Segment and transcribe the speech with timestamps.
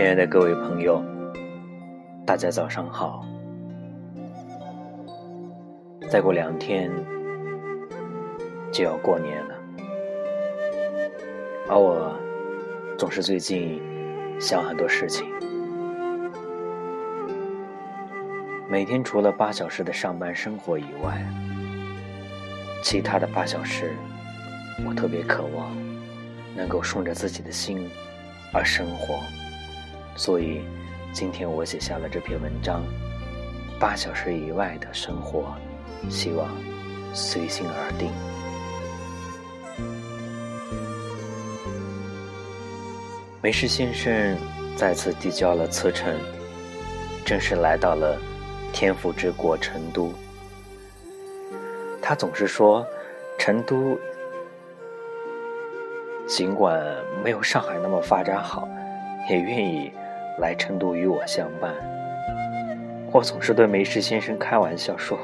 [0.00, 1.04] 亲爱的各位朋友，
[2.24, 3.22] 大家早上好。
[6.10, 6.90] 再过两天
[8.72, 9.54] 就要过年了，
[11.68, 12.18] 而我
[12.96, 13.78] 总是最近
[14.40, 15.26] 想很多事情。
[18.70, 21.22] 每天除了八小时的上班生活以外，
[22.82, 23.92] 其他的八小时，
[24.88, 25.70] 我特别渴望
[26.56, 27.86] 能够顺着自己的心
[28.50, 29.20] 而生活。
[30.20, 30.60] 所以，
[31.14, 32.84] 今天我写下了这篇文章。
[33.78, 35.54] 八小时以外的生活，
[36.10, 36.46] 希望
[37.14, 38.10] 随心而定。
[43.40, 44.36] 梅氏先生
[44.76, 46.14] 再次递交了辞呈，
[47.24, 48.20] 正式来到了
[48.74, 50.12] 天府之国成都。
[52.02, 52.86] 他总是说，
[53.38, 53.98] 成都
[56.26, 56.78] 尽管
[57.24, 58.68] 没有上海那么发展好，
[59.26, 59.90] 也愿意。
[60.40, 61.74] 来成都与我相伴，
[63.12, 65.18] 我总是对梅氏先生开玩笑说：“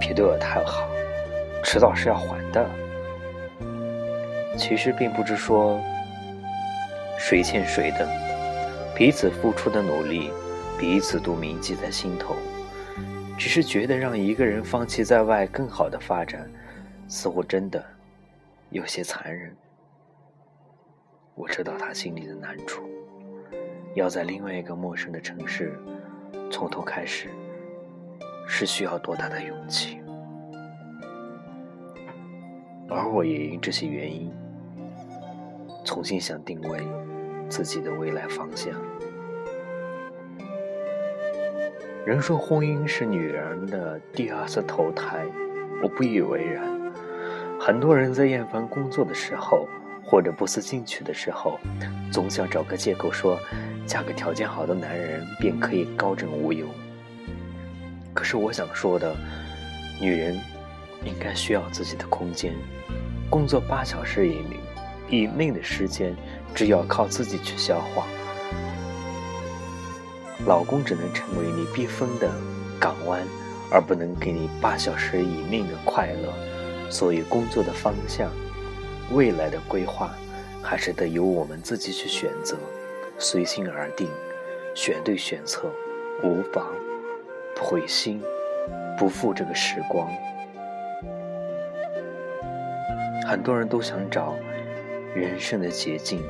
[0.00, 0.88] 别对我太好，
[1.64, 2.64] 迟早是要还的。”
[4.56, 5.80] 其实并不是说
[7.18, 8.08] 谁欠谁的，
[8.94, 10.30] 彼此付出的努力，
[10.78, 12.36] 彼此都铭记在心头。
[13.36, 16.48] 只是觉得让一个人放弃在外更好的发展，
[17.08, 17.84] 似乎真的
[18.70, 19.52] 有些残忍。
[21.34, 22.91] 我知道他心里的难处。
[23.94, 25.78] 要在另外一个陌生的城市
[26.50, 27.28] 从头开始，
[28.46, 29.98] 是需要多大的勇气？
[32.88, 34.32] 而我也因这些原因，
[35.84, 36.80] 重新想定位
[37.48, 38.72] 自己的未来方向。
[42.04, 45.24] 人说婚姻是女人的第二次投胎，
[45.82, 46.64] 我不以为然。
[47.60, 49.68] 很多人在厌烦工作的时候，
[50.04, 51.58] 或者不思进取的时候，
[52.10, 53.38] 总想找个借口说。
[53.84, 56.64] 嫁个条件好的男人，便可以高枕无忧。
[58.14, 59.12] 可是我想说的，
[60.00, 60.40] 女人
[61.04, 62.54] 应该需要自己的空间。
[63.28, 64.56] 工作八小时以内
[65.10, 66.14] 以内的时间，
[66.54, 68.06] 只要靠自己去消化。
[70.46, 72.30] 老公只能成为你避风的
[72.78, 73.20] 港湾，
[73.68, 76.32] 而不能给你八小时以内的快乐。
[76.88, 78.30] 所以，工作的方向、
[79.14, 80.14] 未来的规划，
[80.62, 82.56] 还是得由我们自己去选择。
[83.18, 84.08] 随心而定，
[84.74, 85.70] 选对选择，
[86.24, 86.66] 无妨，
[87.54, 88.22] 不灰心，
[88.98, 90.08] 不负这个时光。
[93.26, 94.34] 很多人都想找
[95.14, 96.22] 人生的捷径，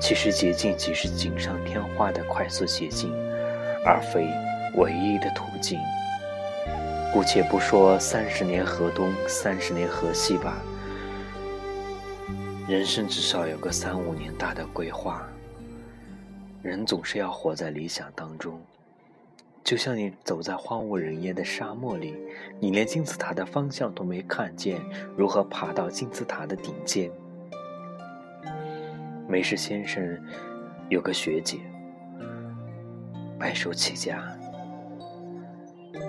[0.00, 3.10] 其实捷径即是锦上添花的快速捷径，
[3.84, 4.28] 而非
[4.76, 5.78] 唯一的途径。
[7.12, 10.62] 姑且不说三十年河东，三十年河西吧，
[12.66, 15.22] 人生至少有个三五年大的规划。
[16.62, 18.58] 人总是要活在理想当中，
[19.62, 22.16] 就像你走在荒无人烟的沙漠里，
[22.58, 24.80] 你连金字塔的方向都没看见，
[25.14, 27.10] 如何爬到金字塔的顶尖？
[29.28, 30.18] 梅氏先生
[30.88, 31.58] 有个学姐，
[33.38, 34.26] 白手起家，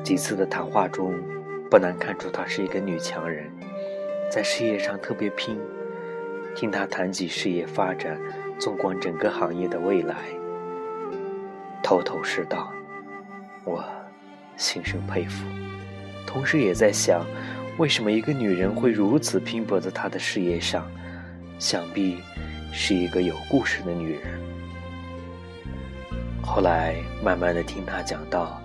[0.06, 1.22] 几次的谈话中，
[1.70, 3.52] 不难看出她是一个女强人，
[4.32, 5.60] 在事业上特别拼。
[6.56, 8.18] 听她谈及事业发展，
[8.58, 10.16] 纵观整个行业的未来。
[11.84, 12.72] 头头是道，
[13.66, 13.84] 我
[14.56, 15.46] 心生佩服，
[16.26, 17.26] 同时也在想，
[17.78, 20.90] 为什么一个女人会如此拼搏在她的事业上？
[21.60, 22.18] 想必
[22.74, 24.22] 是一个有故事的女人。
[26.42, 28.62] 后来慢慢的听她讲到，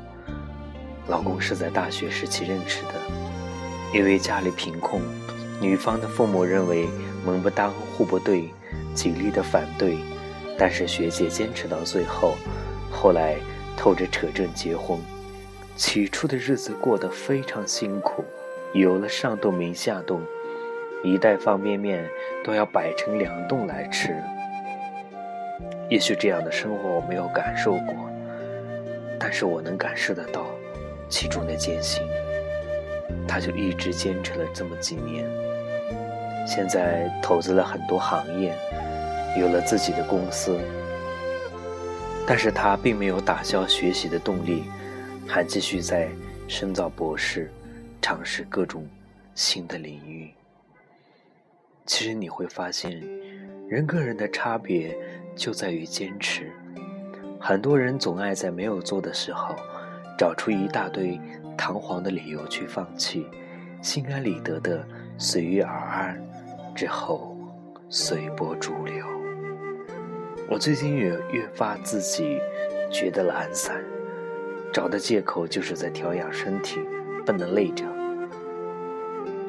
[1.08, 2.94] 老公是在大学时期认识的，
[3.92, 5.02] 因为家里贫困，
[5.60, 6.88] 女方的父母认为
[7.24, 8.50] 门不当户不对，
[8.94, 9.98] 极力的反对，
[10.58, 12.34] 但是学姐坚持到最后。
[12.90, 13.36] 后来
[13.76, 14.98] 偷着扯证结婚，
[15.76, 18.24] 起初的日子过得非常辛苦，
[18.72, 20.20] 有了上顿没下顿，
[21.02, 22.04] 一袋方便面
[22.44, 24.16] 都要摆成两顿来吃。
[25.88, 27.94] 也许这样的生活我没有感受过，
[29.18, 30.46] 但是我能感受得到
[31.08, 32.02] 其中的艰辛。
[33.26, 35.24] 他就一直坚持了这么几年，
[36.50, 38.52] 现在投资了很多行业，
[39.38, 40.58] 有了自己的公司。
[42.26, 44.64] 但是他并没有打消学习的动力，
[45.28, 46.08] 还继续在
[46.48, 47.52] 深造博士，
[48.02, 48.84] 尝试各种
[49.32, 50.34] 新的领域。
[51.86, 53.00] 其实你会发现，
[53.68, 54.92] 人跟人的差别
[55.36, 56.50] 就在于坚持。
[57.38, 59.54] 很多人总爱在没有做的时候，
[60.18, 61.16] 找出一大堆
[61.56, 63.24] 堂皇的理由去放弃，
[63.80, 64.84] 心安理得的
[65.16, 66.20] 随遇而安，
[66.80, 67.36] 之后
[67.90, 69.04] 随波逐流。
[70.48, 72.38] 我最近也越发自己
[72.90, 73.84] 觉得懒散，
[74.72, 76.80] 找的借口就是在调养身体，
[77.26, 77.84] 不能累着。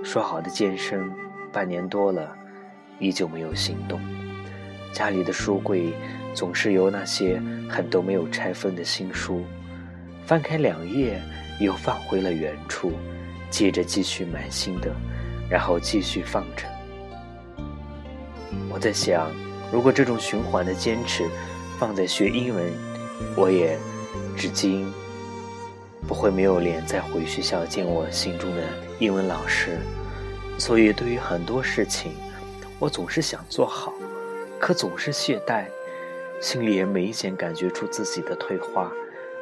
[0.03, 1.09] 说好的健身，
[1.53, 2.35] 半年多了，
[2.99, 3.97] 依旧没有行动。
[4.91, 5.93] 家里的书柜
[6.33, 9.45] 总是有那些很多没有拆封的新书，
[10.25, 11.17] 翻开两页
[11.61, 12.91] 又放回了原处，
[13.49, 14.93] 接着继续买新的，
[15.49, 16.65] 然后继续放着。
[18.73, 19.29] 我在想，
[19.71, 21.29] 如果这种循环的坚持
[21.77, 22.71] 放在学英文，
[23.35, 23.77] 我也
[24.37, 24.91] 至今
[26.07, 28.63] 不会没有脸再回学校见我心中的
[28.99, 29.79] 英文老师。
[30.57, 32.13] 所以，对于很多事情，
[32.79, 33.93] 我总是想做好。
[34.59, 35.65] 可总是懈怠，
[36.39, 38.91] 心里也明显感觉出自己的退化。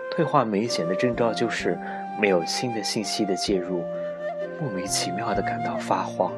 [0.09, 1.77] 退化明显的征兆就是
[2.19, 3.83] 没有新的信息的介入，
[4.59, 6.31] 莫名其妙的感到发慌，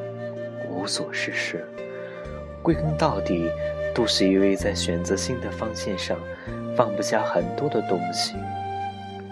[0.69, 1.65] 无所事事。
[2.61, 3.49] 归根到底，
[3.93, 6.17] 都是因为在选择新的方向上
[6.75, 8.35] 放不下很多的东西。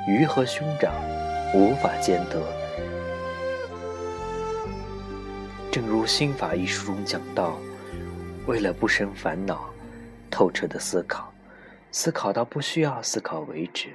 [0.07, 0.93] 鱼和熊掌
[1.53, 2.41] 无法兼得。
[5.71, 7.57] 正如《心法》一书中讲到。
[8.47, 9.69] 为了不生烦恼，
[10.31, 11.31] 透彻的思考，
[11.91, 13.89] 思考到不需要思考为止，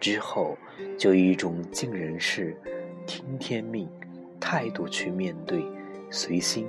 [0.00, 0.56] 之后
[0.96, 2.56] 就以一种尽人事、
[3.06, 3.86] 听天命
[4.40, 5.62] 态度去面对，
[6.10, 6.66] 随心，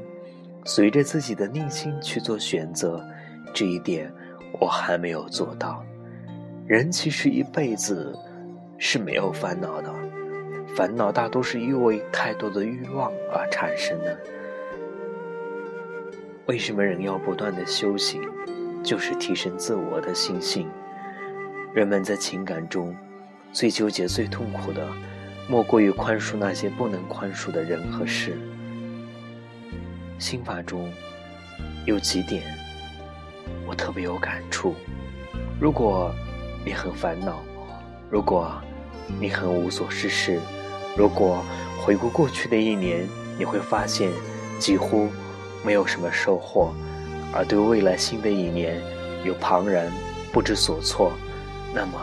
[0.69, 3.03] 随着自己的内心去做选择。
[3.51, 4.13] 这一点
[4.59, 5.83] 我还没有做到。
[6.67, 8.15] 人其实一辈子
[8.77, 9.91] 是没有烦恼的，
[10.75, 14.15] 烦恼大多是因为太多的欲望而产生的。
[16.45, 18.21] 为什么人要不断的修行？
[18.83, 20.69] 就是提升自我的心性。
[21.73, 22.95] 人们在情感中
[23.51, 24.87] 最纠结、最痛苦的，
[25.49, 28.37] 莫过于宽恕那些不能宽恕的人和事。
[30.19, 30.91] 心法中
[31.85, 32.43] 有几点
[33.65, 34.75] 我特别有感触：
[35.59, 36.13] 如果
[36.63, 37.39] 你很烦恼，
[38.11, 38.61] 如果
[39.19, 40.39] 你很无所事事，
[40.95, 41.43] 如果
[41.81, 43.07] 回顾过去的一年，
[43.37, 44.11] 你会发现
[44.59, 45.07] 几乎。
[45.61, 46.73] 没有什么收获，
[47.33, 48.81] 而对未来新的一年
[49.25, 49.91] 有茫然
[50.31, 51.11] 不知所措，
[51.73, 51.99] 那么，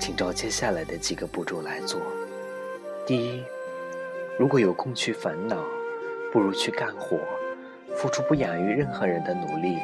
[0.00, 2.00] 请照接下来的几个步骤来做。
[3.06, 3.44] 第一，
[4.36, 5.64] 如果有空去烦恼，
[6.32, 7.18] 不如去干活，
[7.94, 9.76] 付出不亚于任何人的努力。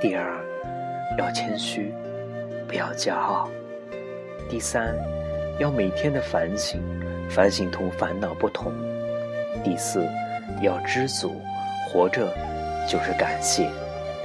[0.00, 0.40] 第二，
[1.18, 1.92] 要谦虚，
[2.68, 3.50] 不要骄傲。
[4.48, 4.96] 第三，
[5.58, 6.80] 要每天的反省，
[7.28, 8.72] 反省同烦恼不同。
[9.64, 10.06] 第四。
[10.62, 11.42] 要知足，
[11.86, 12.32] 活着
[12.88, 13.68] 就是感谢。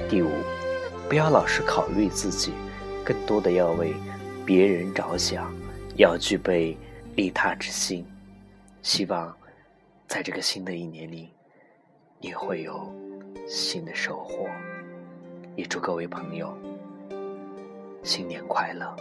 [0.08, 0.30] 第五，
[1.08, 2.52] 不要老是考虑自己，
[3.04, 3.92] 更多的要为
[4.46, 5.52] 别人着想，
[5.96, 6.78] 要具备
[7.16, 8.06] 利他之心。
[8.82, 9.36] 希望
[10.12, 11.32] 在这个新的一年里，
[12.20, 12.94] 你会有
[13.46, 14.46] 新的收获。
[15.56, 16.54] 也祝各位朋友
[18.02, 18.94] 新年快乐！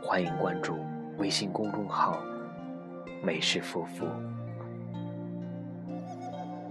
[0.00, 0.78] 欢迎关注
[1.18, 2.22] 微信公众号
[3.24, 4.06] “美食夫妇”。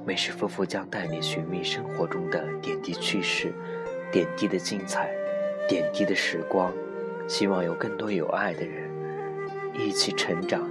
[0.07, 3.53] 美食夫妇将带你寻觅生活中的点滴趣事、
[4.09, 5.13] 点滴的精彩、
[5.67, 6.71] 点滴的时光，
[7.27, 8.89] 希望有更多有爱的人
[9.77, 10.61] 一起成长，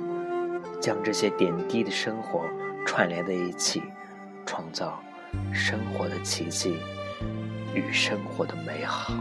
[0.81, 2.47] 将这些点滴的生活
[2.87, 3.83] 串联在一起，
[4.47, 5.01] 创造
[5.53, 6.77] 生活的奇迹
[7.75, 9.15] 与生活的美好。